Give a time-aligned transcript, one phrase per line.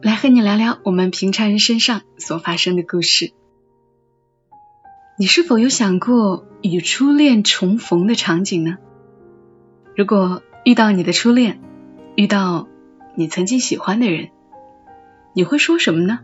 [0.00, 3.32] 来和你聊聊我们平常人身上所发生的故事。
[5.18, 8.78] 你是否有想过与初恋重逢的场景呢？
[9.96, 11.60] 如果遇到你的初恋，
[12.14, 12.68] 遇到
[13.16, 14.28] 你曾经喜欢的人，
[15.34, 16.20] 你会说什么呢？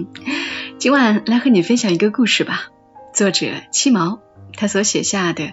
[0.78, 2.70] 今晚来和你分享一个故事吧，
[3.12, 4.20] 作者七毛，
[4.54, 5.52] 他所写下的。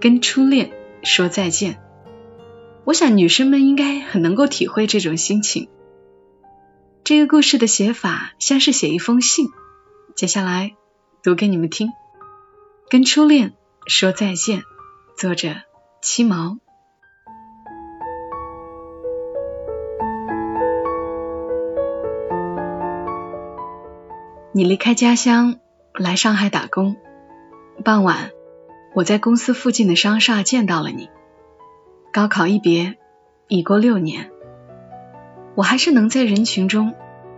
[0.00, 0.70] 跟初恋
[1.02, 1.78] 说再见，
[2.84, 5.68] 我想女生们应该很能够体会这种心情。
[7.06, 9.46] 这个故事的写法像是写一封信，
[10.16, 10.74] 接下来
[11.22, 11.92] 读给你们听。
[12.90, 13.54] 跟初恋
[13.86, 14.64] 说再见，
[15.16, 15.54] 作者
[16.02, 16.58] 七毛。
[24.50, 25.60] 你离开家乡
[25.94, 26.96] 来上海打工，
[27.84, 28.32] 傍晚。
[28.96, 31.08] 我在公司附近的商厦见到了你。
[32.12, 32.98] 高考一别，
[33.46, 34.32] 已过六年，
[35.56, 36.94] 我还是能在人群中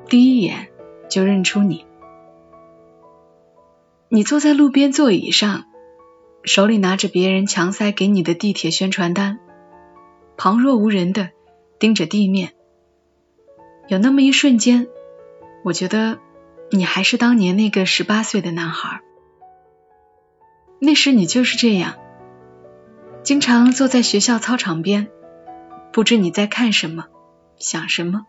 [0.08, 0.68] 第一眼
[1.08, 1.86] 就认出你。
[4.10, 5.64] 你坐在路边座椅上，
[6.42, 9.38] 手里拿着别人强塞给你的地铁宣传单，
[10.36, 11.30] 旁若无人的
[11.78, 12.52] 盯着地面。
[13.86, 14.88] 有那么一瞬间，
[15.62, 16.18] 我觉得
[16.70, 19.00] 你还是当年那个十八岁的男孩。
[20.80, 21.94] 那时你就是这样，
[23.22, 25.08] 经常坐在学校操场边，
[25.92, 27.06] 不知你在看什么，
[27.58, 28.26] 想什么。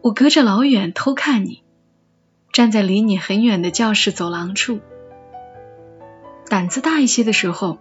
[0.00, 1.62] 我隔着老远偷看你，
[2.52, 4.80] 站在离你很远的教室走廊处。
[6.48, 7.78] 胆子大一些的时候，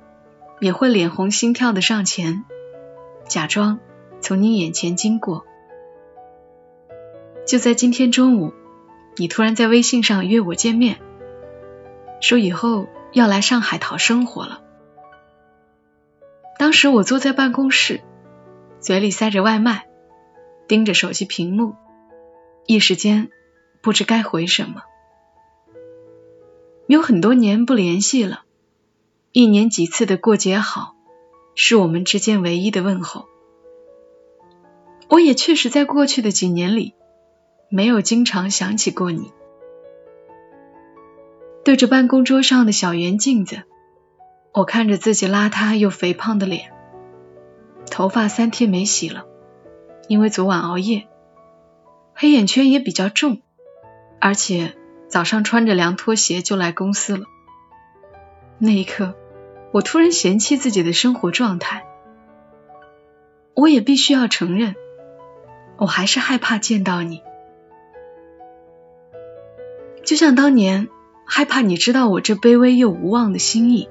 [0.60, 2.44] 也会脸红心跳的上前，
[3.28, 3.80] 假装
[4.22, 5.46] 从你眼前经过。
[7.48, 8.54] 就在今天中午，
[9.18, 11.00] 你突然在微信上约我见面。
[12.22, 14.62] 说以后要来上海讨生活了。
[16.60, 18.02] 当时我坐在办公室，
[18.82, 19.88] 嘴里塞着外卖，
[20.68, 21.76] 盯着手机屏幕，
[22.66, 23.30] 一时间
[23.84, 24.82] 不知该回什么。
[26.88, 28.42] 有很多年不联系了，
[29.32, 30.96] 一年几次的过节好，
[31.54, 33.28] 是我们之间唯一的问候。
[35.10, 36.96] 我也确实在过去的几年里，
[37.70, 39.32] 没有经常想起过你。
[41.64, 43.62] 对着办公桌上的小圆镜子，
[44.54, 46.71] 我看着自己邋遢又肥胖的脸，
[47.90, 49.26] 头发三天没洗了，
[50.08, 51.08] 因为昨晚熬夜，
[52.14, 53.42] 黑眼圈也比较重，
[54.20, 54.74] 而且
[55.08, 57.26] 早上穿着凉拖鞋就来公司了。
[58.58, 59.16] 那一刻，
[59.72, 61.86] 我突然嫌弃自己的生活状态。
[63.54, 64.76] 我也必须要承认，
[65.78, 67.22] 我还是害怕见到你，
[70.04, 70.90] 就像当年。
[71.24, 73.88] 害怕你知道我这卑微又无望的心意，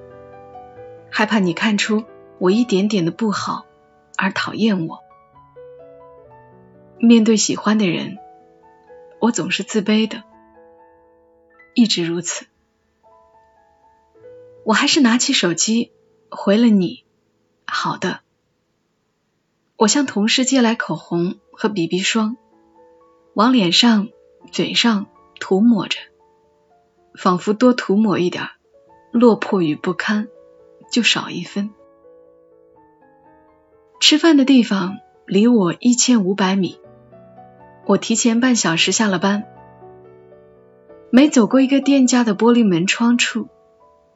[1.10, 2.04] 害怕你看出
[2.38, 3.64] 我一点点的不好
[4.20, 5.02] 而讨厌我。
[6.98, 8.18] 面对喜欢的人，
[9.18, 10.24] 我总是自卑的，
[11.74, 12.46] 一直如此。
[14.62, 15.92] 我还是拿起手机
[16.30, 17.06] 回了你，
[17.64, 18.20] 好的。
[19.76, 22.36] 我向同事借来口红和 BB 霜，
[23.32, 24.10] 往脸上、
[24.52, 25.06] 嘴上
[25.40, 25.96] 涂抹着。
[27.14, 28.50] 仿佛多涂抹一点，
[29.12, 30.28] 落魄与不堪
[30.92, 31.72] 就少一分。
[34.00, 36.80] 吃饭的地方离我一千五百米，
[37.86, 39.44] 我提前半小时下了班。
[41.10, 43.48] 每走过一个店家的玻璃门窗处，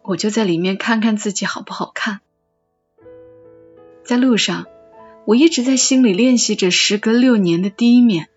[0.03, 2.21] 我就在里面看看自己好不好看。
[4.05, 4.65] 在路上，
[5.27, 8.31] 我一直在心里练习着时隔六年的第一面，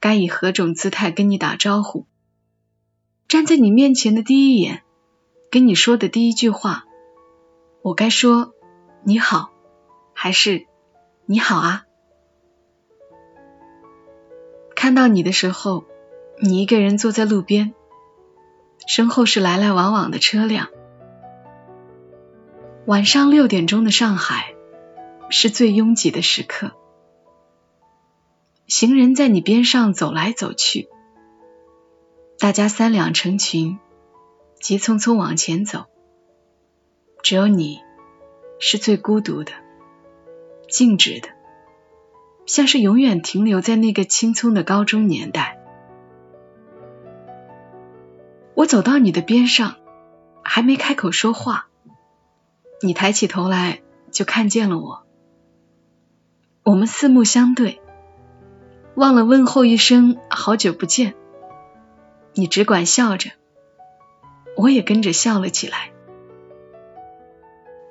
[0.00, 2.06] 该以何种姿态跟你打招呼。
[3.28, 4.82] 站在你面前的第一眼，
[5.48, 6.86] 跟你说的第一句话，
[7.82, 8.52] 我该说
[9.04, 9.52] 你好，
[10.22, 10.66] 还是
[11.24, 11.86] 你好啊？
[14.76, 15.86] 看到你的时候，
[16.42, 17.72] 你一个人坐在路边，
[18.86, 20.68] 身后是来来往往的车辆。
[22.84, 24.54] 晚上六点钟的上海
[25.30, 26.72] 是最拥挤的时刻，
[28.66, 30.90] 行人在你边上走来走去。
[32.38, 33.78] 大家三两成群，
[34.60, 35.86] 急匆匆往前走。
[37.22, 37.80] 只有你
[38.58, 39.52] 是最孤独的、
[40.70, 41.28] 静止的，
[42.46, 45.58] 像是永远停留在那个青葱的高中年代。
[48.54, 49.76] 我走到你的边上，
[50.42, 51.66] 还没开口说话，
[52.82, 53.80] 你抬起头来
[54.10, 55.06] 就看见了我。
[56.62, 57.80] 我们四目相对，
[58.94, 61.14] 忘了问候一声“好久不见”，
[62.34, 63.30] 你只管笑着，
[64.56, 65.90] 我也跟着笑了起来。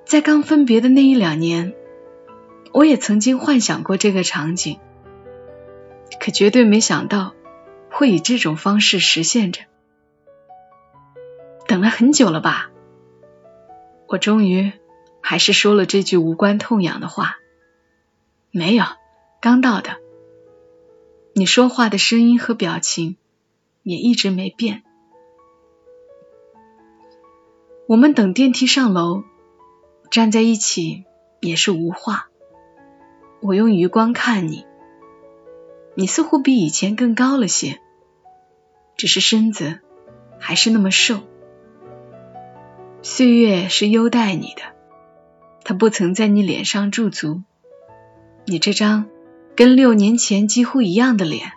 [0.06, 1.74] 在刚分别的那一两年，
[2.71, 4.80] 我也曾经幻想过这个场景，
[6.19, 7.33] 可绝对没想到
[7.89, 9.62] 会以这种方式实现着。
[11.68, 12.71] 等了很久了吧？
[14.07, 14.71] 我终于
[15.21, 17.38] 还是说了这句无关痛痒的话。
[18.51, 18.86] 没有，
[19.42, 19.98] 刚到的。
[21.33, 23.18] 你说话的声音和表情
[23.83, 24.83] 也一直没变。
[27.88, 29.24] 我们等电梯上楼，
[30.10, 31.06] 站在一起
[31.39, 32.29] 也是无话。
[33.42, 34.66] 我用余光看你，
[35.96, 37.80] 你似乎比以前更高了些，
[38.98, 39.80] 只是身子
[40.40, 41.22] 还是那么瘦。
[43.02, 44.64] 岁月是优待你的，
[45.64, 47.42] 它不曾在你脸上驻足。
[48.46, 49.08] 你这张
[49.56, 51.54] 跟六年前几乎一样的脸，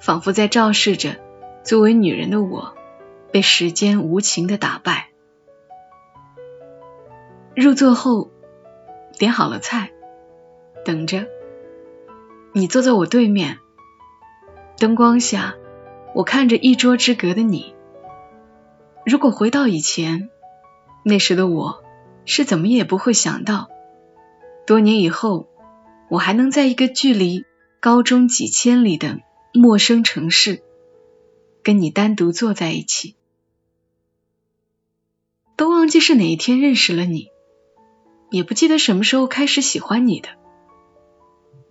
[0.00, 1.16] 仿佛在昭示着
[1.62, 2.74] 作为女人的我
[3.32, 5.08] 被时间无情的打败。
[7.54, 8.30] 入座后，
[9.18, 9.90] 点好了菜，
[10.86, 11.26] 等着。
[12.54, 13.58] 你坐在我对面，
[14.78, 15.56] 灯光下，
[16.14, 17.74] 我看着一桌之隔的你。
[19.04, 20.30] 如果回到以前。
[21.08, 21.84] 那时的我
[22.24, 23.68] 是怎么也不会想到，
[24.66, 25.46] 多年以后，
[26.10, 27.44] 我还能在一个距离
[27.78, 29.20] 高中几千里的
[29.54, 30.64] 陌生城市，
[31.62, 33.14] 跟你单独坐在一起。
[35.54, 37.28] 都忘记是哪一天认识了你，
[38.32, 40.30] 也不记得什么时候开始喜欢你的，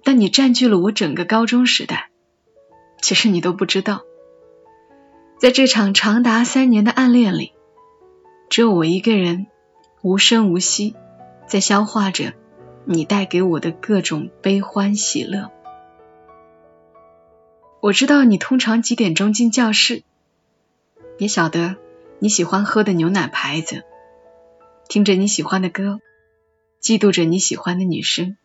[0.06, 2.10] 但你占据了我整个高中时代。
[3.02, 4.04] 其实你都不知道，
[5.40, 7.52] 在这场长达三年的暗恋里。
[8.50, 9.48] 只有我一个人，
[10.04, 10.96] 无声无息，
[11.48, 12.34] 在消化着
[12.86, 15.52] 你带给我的各种悲欢喜乐。
[17.82, 20.04] 我知道你通常几点钟进教室，
[21.18, 21.76] 也晓得
[22.20, 23.84] 你喜欢喝的牛奶牌子，
[24.88, 26.00] 听着你喜欢的歌，
[26.82, 28.38] 嫉妒着你喜欢的女生，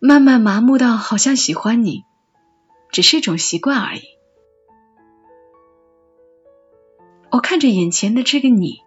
[0.00, 2.04] 慢慢麻木到好像喜欢你
[2.92, 4.02] 只是一种习惯而已。
[7.30, 8.78] 我看着眼前的这个你，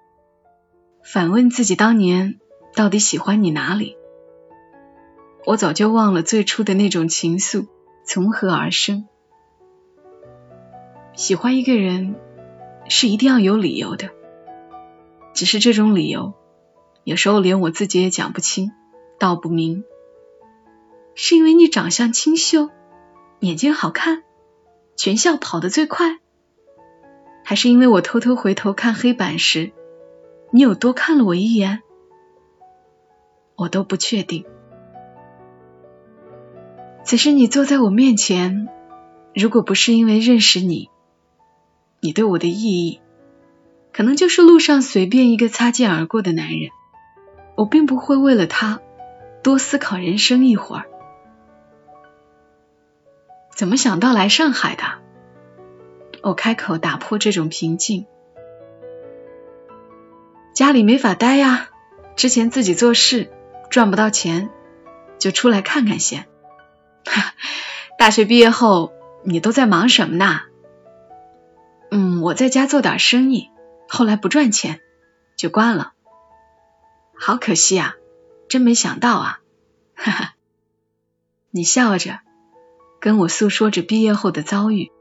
[1.04, 2.40] 反问自己当年
[2.74, 3.98] 到底喜欢你哪里？
[5.46, 7.68] 我早就忘了最初的那种情愫
[8.06, 9.08] 从何而生。
[11.14, 12.16] 喜欢一个人
[12.88, 14.12] 是一定要有理由的，
[15.34, 16.34] 只是这种理由
[17.04, 18.72] 有时候连我自己也讲不清
[19.20, 19.84] 道不明。
[21.14, 22.70] 是因为你长相清秀，
[23.40, 24.24] 眼睛好看，
[24.96, 26.20] 全校跑得最快。
[27.44, 29.72] 还是因为我偷偷回头看黑板时，
[30.52, 31.82] 你有多看了我一眼，
[33.56, 34.46] 我都不确定。
[37.04, 38.70] 此时你坐在我面前，
[39.34, 40.90] 如果不是因为认识你，
[42.00, 43.02] 你对我的意义，
[43.92, 46.70] 可能就是路上随便一个擦肩而过的男人。
[47.56, 48.80] 我并不会为了他
[49.44, 50.86] 多思考人生一会儿。
[53.62, 54.84] 怎么想到来上海的？
[56.24, 58.08] 我开口打破这种平静。
[60.56, 61.70] 家里没法待呀，
[62.16, 63.32] 之前自己做事
[63.70, 64.50] 赚不到钱，
[65.20, 66.28] 就出来看看先。
[68.00, 68.94] 大学毕业后
[69.24, 70.40] 你都在忙什么呢？
[71.92, 73.52] 嗯，我在家做点生意，
[73.88, 74.82] 后来不赚钱
[75.38, 75.94] 就关了。
[77.14, 77.94] 好可惜啊，
[78.50, 79.40] 真没想到啊！
[79.94, 80.34] 哈哈，
[81.52, 82.22] 你笑着
[83.02, 84.92] 跟我诉说着毕业后的遭遇。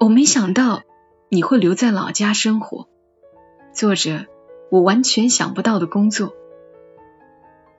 [0.00, 0.82] 我没想到
[1.28, 2.88] 你会留在老家生活，
[3.72, 4.26] 做着
[4.68, 6.34] 我完全想不到的工作。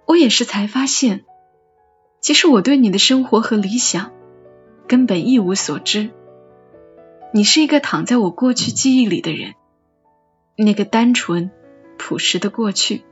[0.07, 1.25] 我也是才发现，
[2.21, 4.13] 其实我对你的生活和理想
[4.87, 6.11] 根本一无所知。
[7.33, 9.55] 你是一个躺在我过去记忆里的人，
[10.55, 11.51] 那个单纯
[11.97, 13.03] 朴实的过去，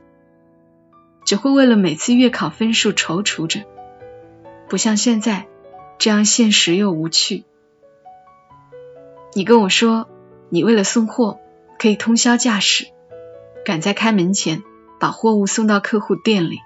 [1.26, 3.66] 只会为了每次月考分数踌躇着，
[4.72, 5.48] 不像现在
[5.98, 7.44] 这样现实又无趣。
[9.34, 10.08] 你跟我说，
[10.48, 11.38] 你为了送货
[11.78, 12.86] 可以通宵驾驶，
[13.66, 14.62] 赶在开门前
[14.98, 16.58] 把货物送到客户店里。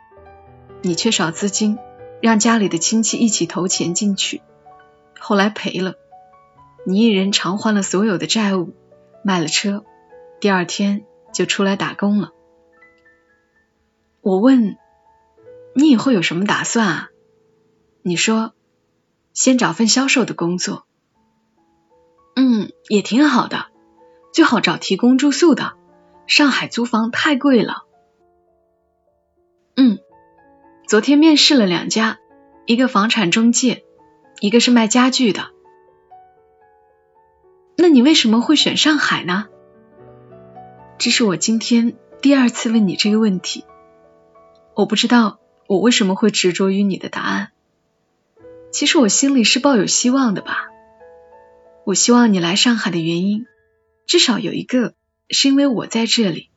[0.83, 1.81] 你缺少资金，
[2.23, 4.41] 让家里的亲戚一起投钱进去，
[5.19, 5.97] 后来赔了，
[6.85, 8.73] 你一人偿还了所有的债务，
[9.25, 9.85] 卖了车，
[10.39, 12.31] 第二天就出来打工了。
[14.21, 14.77] 我问
[15.75, 17.11] 你以后有什么打算啊？
[18.07, 18.53] 你说
[19.33, 20.87] 先找份销售的工作，
[22.37, 23.67] 嗯，也挺好的，
[24.33, 25.73] 最好找提供住宿的，
[26.29, 27.83] 上海租房太贵了。
[29.75, 29.99] 嗯，
[30.87, 32.21] 昨天面试了两家，
[32.65, 33.85] 一个房产中介，
[34.39, 35.51] 一个是卖家具的。
[37.77, 39.49] 那你为什么会选上海呢？
[40.97, 43.65] 这是我今天第二次问你这个问题，
[44.77, 47.51] 我不知道我为什么会执着于你的答案。
[48.71, 50.69] 其实我心里是抱有希望的吧。
[51.85, 53.47] 我希望你来上海的原因，
[54.07, 54.95] 至少有一个
[55.31, 56.51] 是因为我在这里。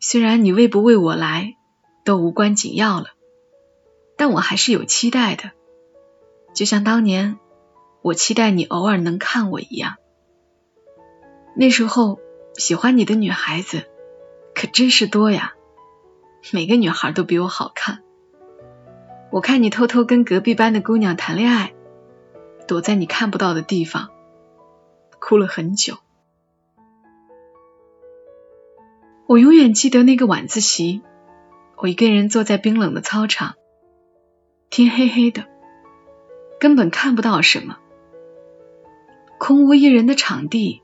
[0.00, 1.56] 虽然你为不为我来
[2.04, 3.08] 都无关紧要了，
[4.16, 5.50] 但我还是有期待的，
[6.54, 7.38] 就像当年。
[8.00, 9.96] 我期待你偶尔能看我一样。
[11.56, 12.20] 那时候
[12.54, 13.90] 喜欢你的女孩子
[14.54, 15.54] 可真是多呀，
[16.52, 18.04] 每个女孩都比我好看。
[19.30, 21.74] 我看你偷偷跟隔壁班的姑娘谈恋爱，
[22.66, 24.08] 躲在你看不到的地方，
[25.20, 25.98] 哭了很久。
[29.26, 31.02] 我永远记得那个晚自习，
[31.76, 33.56] 我一个人坐在冰冷的操场，
[34.70, 35.44] 天黑黑的，
[36.58, 37.76] 根本看不到什么。
[39.38, 40.82] 空无一人的场地，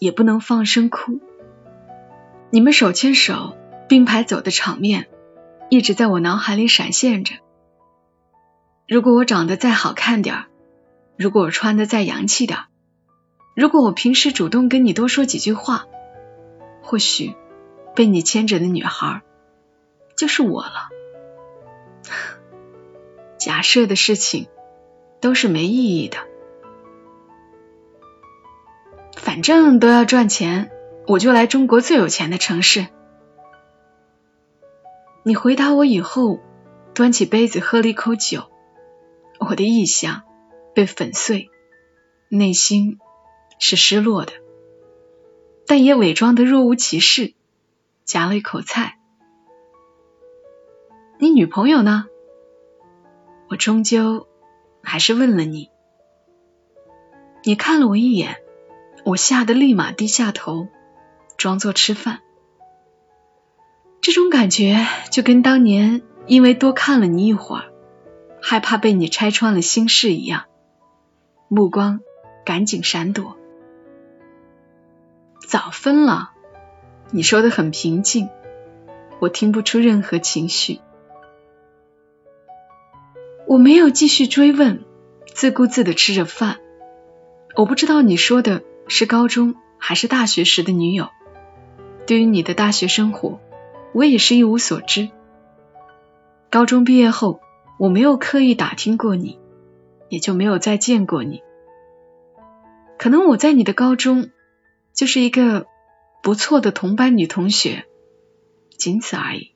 [0.00, 1.20] 也不能放声哭。
[2.50, 3.56] 你们手牵手
[3.88, 5.06] 并排走的场面，
[5.70, 7.36] 一直在我脑海里闪现着。
[8.88, 10.46] 如果我长得再好看点儿
[11.16, 12.66] 如果我穿的再洋气点儿
[13.56, 15.86] 如果我平时主动跟你多说几句话，
[16.82, 17.34] 或许
[17.96, 19.22] 被你牵着的女孩
[20.14, 20.90] 就是我了。
[23.38, 24.46] 假设的事情
[25.20, 26.18] 都是没意义的。
[29.16, 30.70] 反正都要赚钱，
[31.06, 32.86] 我就来中国最有钱的城市。
[35.24, 36.38] 你回答我以后，
[36.94, 38.50] 端起杯子喝了一口酒，
[39.38, 40.22] 我的臆想
[40.74, 41.50] 被粉碎，
[42.28, 42.98] 内心
[43.58, 44.32] 是失落的，
[45.66, 47.34] 但也伪装的若无其事，
[48.04, 48.98] 夹了一口菜。
[51.18, 52.06] 你女朋友呢？
[53.48, 54.26] 我终究
[54.82, 55.70] 还是问了你。
[57.44, 58.36] 你看了我一眼。
[59.04, 60.66] 我吓得立马低下头，
[61.36, 62.22] 装作吃饭。
[64.00, 67.72] 这种感觉就跟当年因为多看了你一会儿，
[68.48, 70.44] 害怕被你拆穿了心事一样，
[71.48, 71.98] 目光
[72.44, 73.36] 赶紧闪躲。
[75.44, 76.30] 早分了，
[77.10, 78.28] 你说的很平静，
[79.18, 80.78] 我听不出任何情绪。
[83.48, 84.84] 我没有继续追问，
[85.26, 86.60] 自顾自的吃着饭。
[87.56, 88.62] 我不知道你说的。
[88.86, 91.08] 是高中还是大学时的女友？
[92.06, 93.40] 对于你的大学生活，
[93.92, 95.10] 我也是一无所知。
[96.48, 97.40] 高中毕业后，
[97.78, 99.38] 我没有刻意打听过你，
[100.08, 101.42] 也就没有再见过你。
[102.98, 104.30] 可能我在你的高中
[104.94, 105.66] 就是一个
[106.22, 107.84] 不错的同班女同学，
[108.78, 109.52] 仅此而已。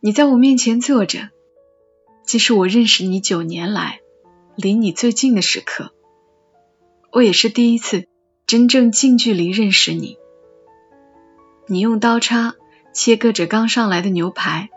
[0.00, 1.28] 你在我面前坐着，
[2.24, 4.00] 既是我认识你九年来
[4.56, 5.92] 离你最近的时刻。
[7.12, 8.06] 我也是第一次
[8.46, 10.16] 真正近距离认识你。
[11.66, 12.54] 你用刀叉
[12.94, 14.70] 切割着刚上来的牛排，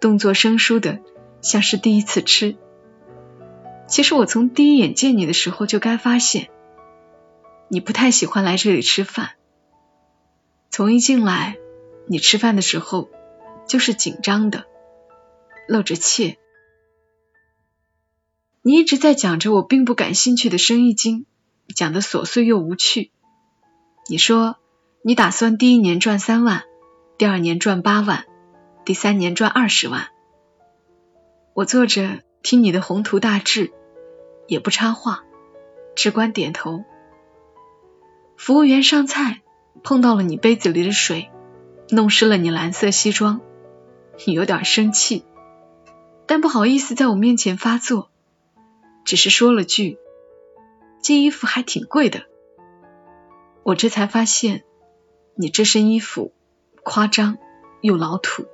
[0.00, 1.00] 动作生疏的
[1.40, 2.56] 像是第一次吃。
[3.88, 6.48] 其实我从第一眼见你的时候就该发现，
[7.68, 9.32] 你不太喜欢来这里吃饭。
[10.70, 11.56] 从一进来，
[12.08, 13.08] 你吃饭的时候
[13.66, 14.64] 就是紧张的，
[15.68, 16.36] 露着怯。
[18.62, 21.26] 你一直在讲着我并不感兴趣的生意经。
[21.74, 23.10] 讲的琐碎又无趣。
[24.08, 24.56] 你说
[25.02, 26.62] 你打算第一年赚三万，
[27.18, 28.24] 第二年赚八万，
[28.86, 30.10] 第三年赚二十万。
[31.54, 33.72] 我坐着听你的宏图大志，
[34.46, 35.24] 也不插话，
[35.96, 36.84] 只管点头。
[38.36, 39.42] 服务员上菜
[39.82, 41.32] 碰到了你杯子里的水，
[41.90, 43.40] 弄湿了你蓝色西装，
[44.24, 45.24] 你有点生气，
[46.28, 48.08] 但不好意思在我面前发作，
[49.04, 49.98] 只是说了句。
[51.02, 52.26] 这衣服还挺贵的，
[53.64, 54.62] 我这才发现
[55.34, 56.32] 你这身衣服
[56.84, 57.38] 夸张
[57.80, 58.46] 又老土。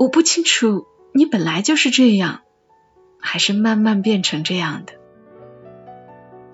[0.00, 2.40] 我不清楚你本来就是这样，
[3.20, 4.94] 还是慢慢变成这样的。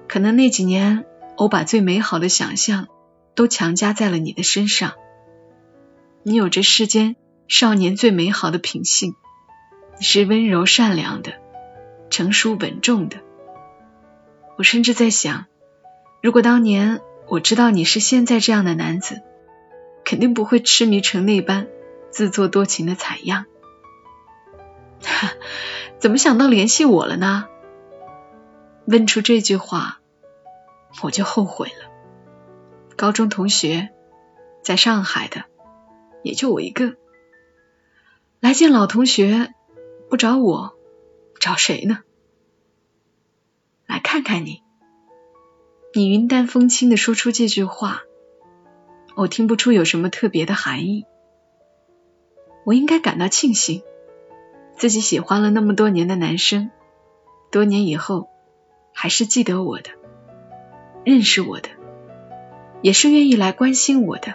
[0.09, 1.05] 可能那几年
[1.39, 2.89] 我把最美好的想象
[3.37, 4.95] 都强加在了你的身上。
[6.25, 7.15] 你有着世间
[7.47, 9.15] 少年最美好的品性，
[9.97, 11.35] 你是温柔善良的，
[12.11, 13.19] 成熟稳重的。
[14.59, 15.45] 我甚至在想，
[16.21, 19.23] 如果当年我知道你是现在这样的男子，
[20.05, 21.69] 肯定不会痴迷成那般，
[22.17, 23.45] 自作多情的采样。
[26.01, 27.47] 怎么想到联系我了呢？
[28.87, 30.01] 问出这句话，
[31.03, 31.91] 我就后悔了。
[32.97, 33.91] 高中同学
[34.63, 35.45] 在上海的，
[36.23, 36.97] 也就我一个。
[38.41, 39.53] 来见老同学，
[40.09, 40.75] 不找我，
[41.39, 41.99] 找谁呢？
[43.85, 44.63] 来看看你，
[45.93, 48.05] 你云淡风轻的说出这句话，
[49.17, 51.05] 我听不出有什么特别的含义。
[52.67, 53.85] 我应该感到庆幸，
[54.77, 56.73] 自己喜欢了那么多年的男生，
[57.53, 58.29] 多年以后
[58.93, 59.91] 还是记得我的，
[61.05, 61.69] 认识我的，
[62.83, 64.35] 也是愿意来关心我的，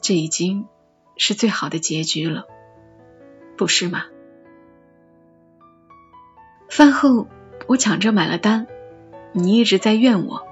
[0.00, 0.66] 这已经
[1.16, 2.46] 是最好的结局了。
[3.56, 4.06] 不是吗？
[6.68, 7.28] 饭后
[7.68, 8.66] 我抢着买了单，
[9.30, 10.48] 你一直在怨我，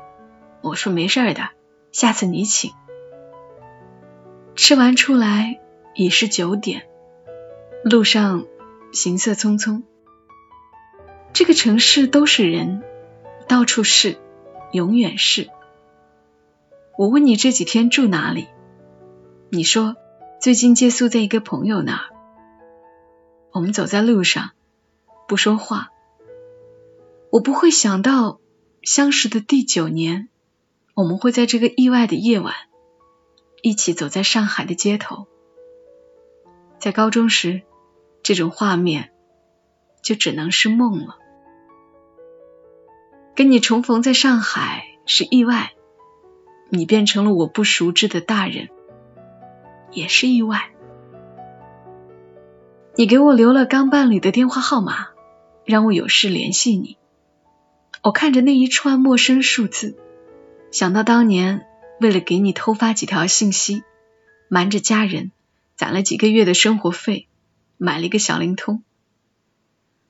[0.63, 1.51] 我说没事的，
[1.91, 2.71] 下次你请。
[4.55, 5.61] 吃完出来
[5.95, 6.89] 已是九点，
[7.85, 8.47] 路上
[8.93, 9.83] 行色匆匆，
[11.33, 12.83] 这个城市都是人，
[13.49, 14.17] 到处是，
[14.73, 15.49] 永远是。
[16.97, 18.49] 我问你这几天住哪里，
[19.51, 19.97] 你说
[20.41, 22.15] 最近借宿在一个朋友那儿。
[23.53, 24.51] 我们走在路上，
[25.27, 25.91] 不说话。
[27.31, 28.41] 我不会想到，
[28.83, 30.29] 相识的第九年，
[30.95, 32.55] 我们会在这个意外的夜晚，
[33.63, 35.27] 一起走在上海的街头。
[36.79, 37.63] 在高中时，
[38.23, 39.11] 这种画面
[40.03, 41.19] 就只能是梦了。
[43.35, 45.73] 跟你重逢在上海是意外，
[46.71, 48.69] 你变成了我不熟知的大人，
[49.91, 50.71] 也是意外。
[52.95, 55.09] 你给我留了刚办理的电话号码，
[55.65, 56.97] 让我有事联系你。
[58.03, 59.97] 我看着那一串陌生数字，
[60.73, 61.67] 想到当年
[62.01, 63.83] 为了给你偷发几条信息，
[64.49, 65.31] 瞒着家人
[65.79, 67.29] 攒了几个月的生活费，
[67.77, 68.83] 买了一个小灵通。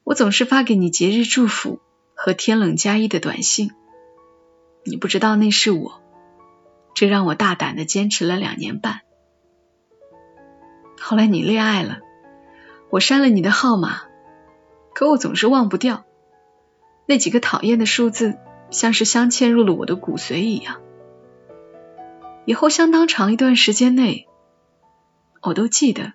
[0.03, 1.81] 我总是发给你节日祝福
[2.15, 3.71] 和天冷加衣的短信，
[4.83, 6.03] 你不知道那是我，
[6.95, 9.03] 这让我大胆的坚持了两年半。
[10.99, 11.99] 后来你恋爱了。
[12.91, 14.05] 我删了你的号码，
[14.95, 16.07] 可我总是忘不掉
[17.05, 18.39] 那几个讨厌的数字，
[18.71, 20.81] 像是镶嵌入了我的骨髓一样。
[22.47, 24.28] 以后相当长一段时间内，
[25.49, 26.13] 我都记得，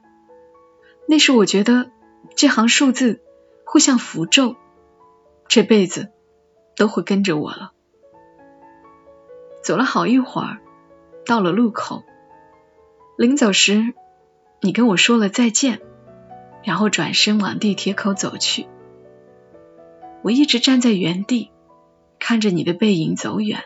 [1.08, 1.90] 那是我觉得
[2.36, 3.22] 这行数字
[3.66, 4.56] 会像符咒，
[5.48, 6.12] 这辈子
[6.76, 7.72] 都会跟着我了。
[9.64, 10.60] 走了好一会儿，
[11.26, 12.04] 到了路口，
[13.18, 13.96] 临走时，
[14.62, 15.82] 你跟我说了再见。
[16.64, 18.68] 然后转身往地铁口走去，
[20.22, 21.52] 我一直站在原地，
[22.20, 23.64] 看着你的背影走远。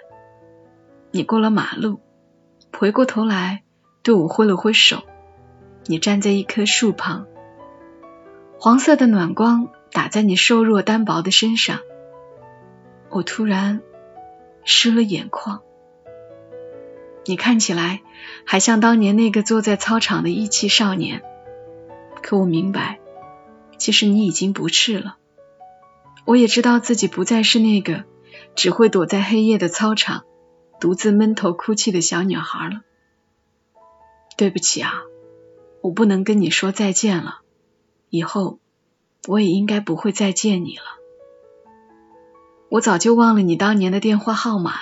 [1.12, 2.00] 你过了马路，
[2.76, 3.64] 回过头来
[4.02, 5.04] 对我挥了挥手。
[5.90, 7.28] 你站在一棵树旁，
[8.60, 11.80] 黄色的暖光打在你瘦弱单薄的身上，
[13.10, 13.82] 我突然
[14.66, 15.62] 湿了眼眶。
[17.26, 18.02] 你看起来
[18.46, 21.24] 还像当年那个坐在操场的意气少年。
[22.22, 23.00] 可我明白，
[23.78, 25.18] 其实你已经不是了。
[26.26, 28.04] 我也知道自己不再是那个
[28.56, 30.26] 只会躲在黑夜的操场，
[30.82, 32.82] 独自闷头哭泣的小女孩了。
[34.36, 35.04] 对不起啊，
[35.82, 37.42] 我不能跟你说再见了。
[38.10, 38.60] 以后
[39.28, 40.84] 我也应该不会再见你了。
[42.70, 44.74] 我早就忘了你当年的电话号码，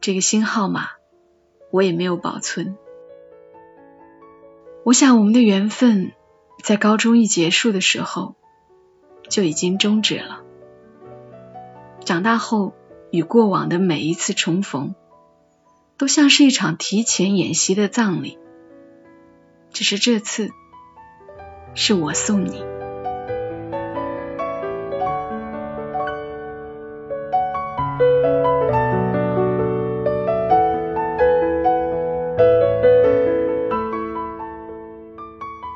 [0.00, 0.88] 这个新号码
[1.70, 2.76] 我也没有保存。
[4.84, 6.12] 我想我们的缘分。
[6.62, 8.34] 在高中一结束的时候，
[9.28, 10.42] 就已经终止了。
[12.04, 12.74] 长大后
[13.12, 14.94] 与过往的每一次重逢，
[15.96, 18.38] 都像是一场提前演习的葬礼。
[19.76, 20.52] 只是这次，
[21.74, 22.64] 是我送你。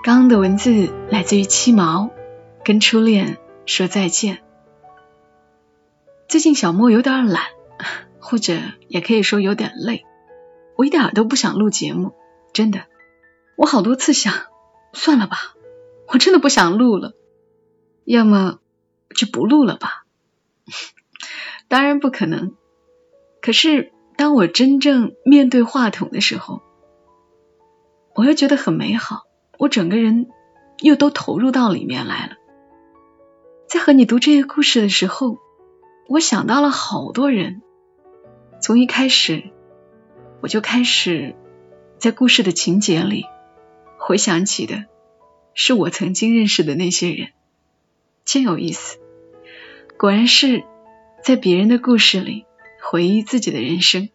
[0.03, 2.09] 刚刚的文字来自于七毛，
[2.65, 3.37] 跟初恋
[3.67, 4.39] 说再见。
[6.27, 7.43] 最近小莫有点懒，
[8.19, 8.55] 或者
[8.89, 10.07] 也可以说有点累，
[10.77, 12.15] 我一点都不想录节目，
[12.55, 12.85] 真的。
[13.61, 14.33] 我好多次想，
[14.95, 15.37] 算了吧，
[16.09, 17.13] 我真的不想录了，
[18.07, 18.59] 要么
[19.15, 20.07] 就不录了吧。
[21.69, 22.55] 当然不可能，
[23.43, 26.63] 可是当我真正面对话筒的时候，
[28.15, 29.25] 我又觉得很美好。
[29.59, 30.31] 我整个人
[30.79, 32.37] 又都投入到里面来了。
[33.69, 35.37] 在和你读这个故事的时候，
[36.09, 37.61] 我想到了好多人。
[38.63, 39.51] 从一开始，
[40.41, 41.37] 我就开始
[41.99, 43.27] 在故事的情节里
[44.11, 44.87] 回想起的
[45.55, 47.29] 是我曾经认识的那些人，
[48.25, 48.99] 真有意思。
[49.97, 50.65] 果然是
[51.23, 52.45] 在别人的故事里
[52.83, 54.09] 回忆自己的人生。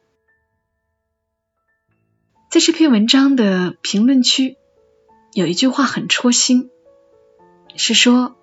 [2.52, 4.58] 在这篇文章的评论区
[5.32, 6.70] 有一句话很戳心，
[7.78, 8.36] 是说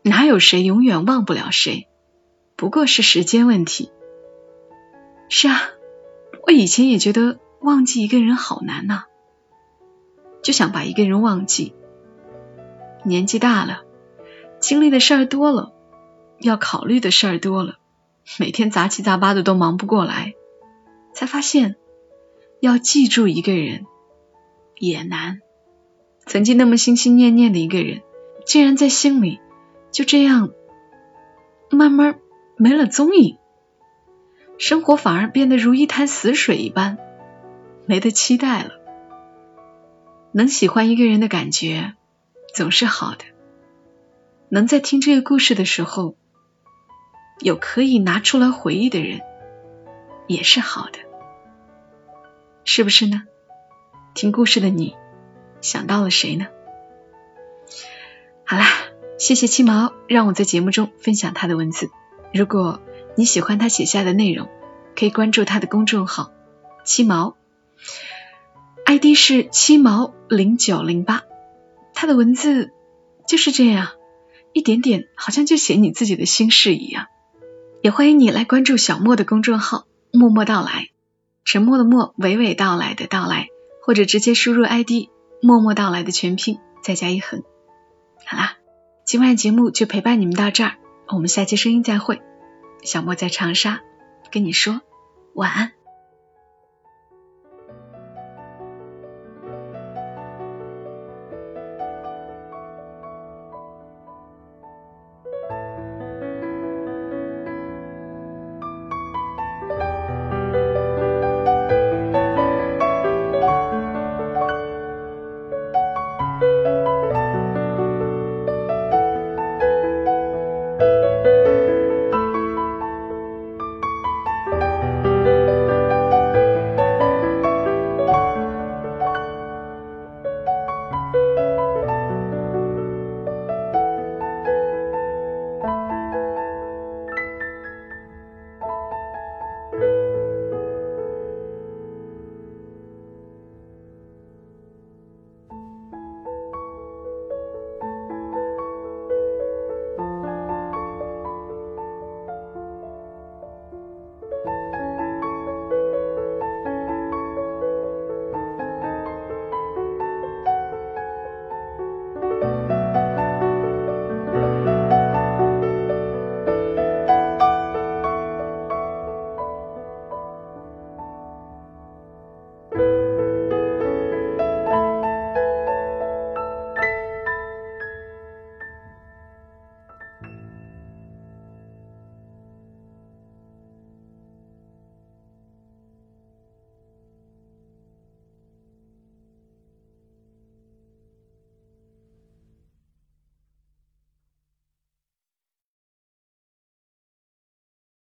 [0.00, 1.86] 哪有谁永远忘不了谁，
[2.56, 3.92] 不过是时间问题。
[5.28, 5.60] 是啊，
[6.46, 9.04] 我以前也觉得忘记一个人好难呐，
[10.42, 11.74] 就想把一个人忘记。
[13.04, 13.82] 年纪大了，
[14.60, 15.72] 经历的事儿多了，
[16.40, 17.78] 要考虑的事儿多了，
[18.38, 20.34] 每天杂七杂八的都忙不过来，
[21.14, 21.76] 才发现
[22.60, 23.86] 要记住一个人
[24.78, 25.40] 也难。
[26.26, 28.02] 曾经那么心心念念的一个人，
[28.44, 29.40] 竟然在心里
[29.90, 30.50] 就这样
[31.70, 32.18] 慢慢
[32.56, 33.38] 没了踪影。
[34.58, 36.98] 生活反而变得如一潭死水一般，
[37.86, 38.77] 没得期待了。
[40.32, 41.94] 能喜欢一个人的感觉
[42.54, 43.24] 总是好的，
[44.48, 46.16] 能在听这个故事的时候
[47.40, 49.20] 有可以拿出来回忆的人
[50.26, 50.98] 也是好的，
[52.64, 53.22] 是不是呢？
[54.14, 54.96] 听故事的你
[55.60, 56.48] 想到了谁呢？
[58.44, 58.66] 好啦，
[59.18, 61.90] 谢谢七毛让我在节目中分享他的文字。
[62.32, 62.80] 如果
[63.16, 64.48] 你喜欢他写下的内容，
[64.96, 66.32] 可以关注他的公众号
[66.84, 67.36] “七毛
[68.88, 71.24] ”，ID 是七毛零九零八。
[71.92, 72.70] 他的文字
[73.26, 73.88] 就是这样，
[74.54, 77.08] 一点点，好像就写你自己的心事一样。
[77.82, 80.88] 也欢迎你来关注小莫的公众号“默默到来”，
[81.44, 83.48] 沉默的默，娓娓道来的到来，
[83.82, 85.10] 或者直接输入 ID“
[85.42, 87.42] 默默到来”的全拼，再加一横。
[88.24, 88.56] 好啦，
[89.04, 90.76] 今晚节目就陪伴你们到这儿，
[91.08, 92.22] 我们下期声音再会。
[92.82, 93.82] 小莫在长沙，
[94.32, 94.80] 跟你说
[95.34, 95.77] 晚安。